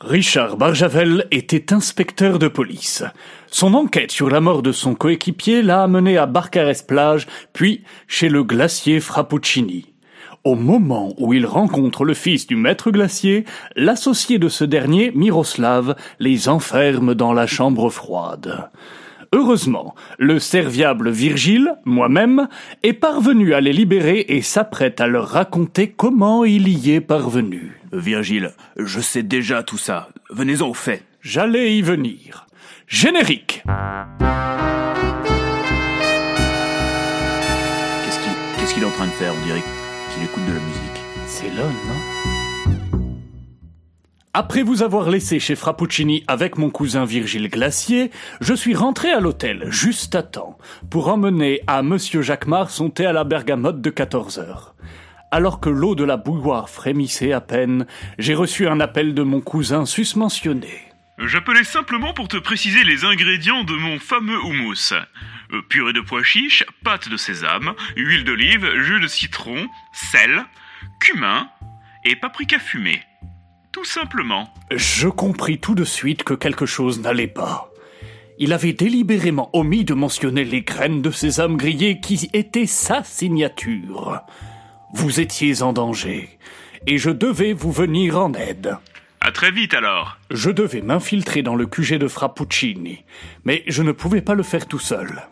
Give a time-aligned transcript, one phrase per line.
[0.00, 3.02] Richard Barjavel était inspecteur de police.
[3.50, 8.44] Son enquête sur la mort de son coéquipier l'a amené à Barcarès-Plage, puis chez le
[8.44, 9.86] glacier Frappuccini.
[10.44, 15.96] Au moment où il rencontre le fils du maître glacier, l'associé de ce dernier, Miroslav,
[16.20, 18.70] les enferme dans la chambre froide.
[19.32, 22.48] Heureusement, le serviable Virgile, moi-même,
[22.82, 27.78] est parvenu à les libérer et s'apprête à leur raconter comment il y est parvenu.
[27.92, 30.08] Virgile, je sais déjà tout ça.
[30.30, 31.02] Venez-en au fait.
[31.20, 32.46] J'allais y venir.
[32.86, 33.62] Générique
[38.04, 39.62] Qu'est-ce qu'il qu'est-ce qu'il est en train de faire On dirait
[40.14, 41.02] qu'il écoute de la musique.
[41.26, 42.47] C'est l'homme, non?
[44.40, 49.18] Après vous avoir laissé chez Frappuccini avec mon cousin Virgile Glacier, je suis rentré à
[49.18, 50.56] l'hôtel juste à temps
[50.92, 54.76] pour emmener à Monsieur Jacquemart son thé à la bergamote de 14 heures.
[55.32, 57.88] Alors que l'eau de la bouilloire frémissait à peine,
[58.20, 60.84] j'ai reçu un appel de mon cousin susmentionné.
[61.18, 64.92] J'appelais simplement pour te préciser les ingrédients de mon fameux houmous.
[65.52, 70.44] Euh, purée de pois chiches, pâte de sésame, huile d'olive, jus de citron, sel,
[71.00, 71.48] cumin
[72.04, 73.02] et paprika fumé.
[73.72, 74.52] Tout simplement.
[74.70, 77.70] Je compris tout de suite que quelque chose n'allait pas.
[78.38, 84.20] Il avait délibérément omis de mentionner les graines de sésame grillées qui étaient sa signature.
[84.94, 86.38] Vous étiez en danger,
[86.86, 88.78] et je devais vous venir en aide.
[89.20, 90.18] À très vite alors.
[90.30, 93.04] Je devais m'infiltrer dans le QG de Frappuccini,
[93.44, 95.22] mais je ne pouvais pas le faire tout seul.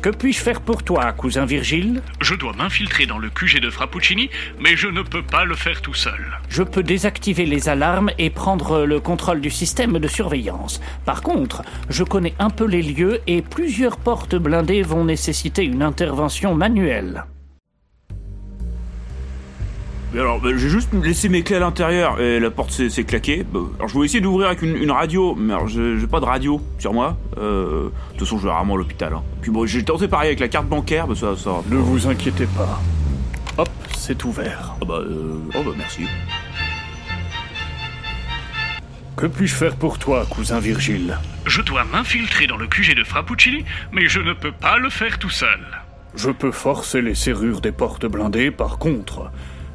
[0.00, 4.30] Que puis-je faire pour toi, cousin Virgile Je dois m'infiltrer dans le QG de Frappuccini,
[4.60, 6.38] mais je ne peux pas le faire tout seul.
[6.48, 10.80] Je peux désactiver les alarmes et prendre le contrôle du système de surveillance.
[11.04, 15.82] Par contre, je connais un peu les lieux et plusieurs portes blindées vont nécessiter une
[15.82, 17.24] intervention manuelle.
[20.12, 23.04] Mais alors, bah, j'ai juste laissé mes clés à l'intérieur et la porte s'est s'est
[23.04, 23.44] claquée.
[23.44, 26.20] Bah, alors, je voulais essayer d'ouvrir avec une, une radio, mais alors, j'ai j'ai pas
[26.20, 27.16] de radio sur moi.
[27.36, 29.12] Euh, de toute façon, je vais rarement à l'hôpital.
[29.12, 29.22] Hein.
[29.42, 31.62] Puis bon, j'ai tenté pareil avec la carte bancaire, bah, ça, ça.
[31.68, 32.80] Ne vous inquiétez pas.
[33.58, 34.76] Hop, c'est ouvert.
[34.80, 36.06] Ah bah, euh, oh bah, merci.
[39.16, 41.18] Que puis-je faire pour toi, cousin Virgile?
[41.44, 45.18] Je dois m'infiltrer dans le QG de Frappuccini, mais je ne peux pas le faire
[45.18, 45.58] tout seul.
[46.14, 49.30] Je peux forcer les serrures des portes blindées, par contre,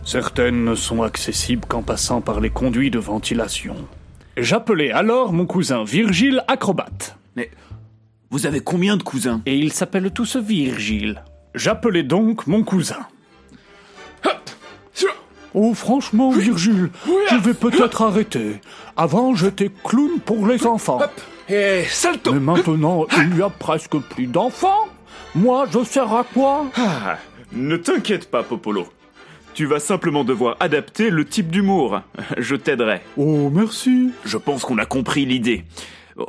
[0.05, 3.75] certaines ne sont accessibles qu'en passant par les conduits de ventilation.
[4.37, 7.17] J'appelai alors mon cousin Virgile acrobate.
[7.35, 7.51] Mais
[8.29, 9.41] vous avez combien de cousins?
[9.45, 11.23] Et ils s'appellent tous Virgile.
[11.55, 13.05] J'appelai donc mon cousin.
[15.55, 16.89] Oh, franchement, Virgile,
[17.29, 18.59] je vais peut-être arrêter.
[18.97, 20.99] Avant, j'étais clown pour les enfants.
[21.47, 24.87] Et salto Mais maintenant, il n'y a presque plus d'enfants.
[25.35, 26.65] Moi, je sers à quoi?
[26.75, 27.17] Ah,
[27.51, 28.87] ne t'inquiète pas, Popolo.
[29.53, 32.01] Tu vas simplement devoir adapter le type d'humour.
[32.37, 33.01] Je t'aiderai.
[33.17, 34.09] Oh, merci.
[34.25, 35.63] Je pense qu'on a compris l'idée.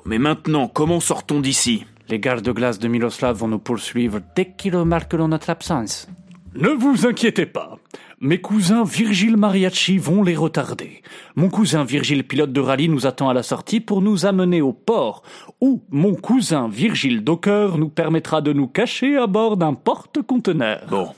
[0.04, 1.86] Mais maintenant, comment sort-on d'ici?
[2.10, 6.06] Les gardes de glace de Miroslav vont nous poursuivre dès qu'ils remarqueront notre absence.
[6.54, 7.78] Ne vous inquiétez pas.
[8.20, 11.02] Mes cousins Virgile Mariachi vont les retarder.
[11.34, 14.72] Mon cousin Virgile pilote de rallye nous attend à la sortie pour nous amener au
[14.72, 15.22] port,
[15.62, 20.86] où mon cousin Virgile Docker nous permettra de nous cacher à bord d'un porte-conteneur.
[20.90, 21.08] Bon,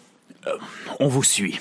[0.46, 0.52] euh,
[1.00, 1.58] on vous suit.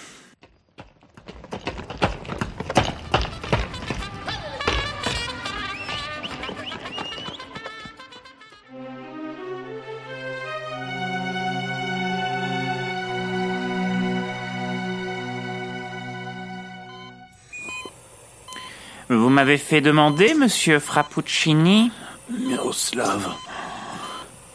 [19.09, 21.91] Vous m'avez fait demander, monsieur Frappuccini
[22.31, 23.35] Miroslav,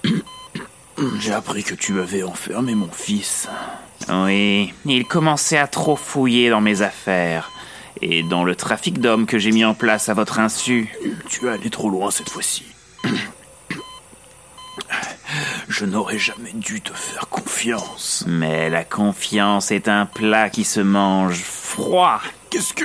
[1.21, 3.49] j'ai appris que tu avais enfermé mon fils.
[4.09, 7.53] Oui, il commençait à trop fouiller dans mes affaires
[8.01, 10.93] et dans le trafic d'hommes que j'ai mis en place à votre insu.
[11.29, 12.65] Tu es allé trop loin cette fois-ci.
[15.69, 18.25] Je n'aurais jamais dû te faire confiance.
[18.27, 22.21] Mais la confiance est un plat qui se mange froid.
[22.51, 22.85] Qu'est-ce que...